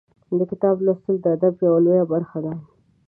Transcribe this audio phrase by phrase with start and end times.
[0.37, 2.53] د کتاب لوستل د ادب یوه لویه برخه ده.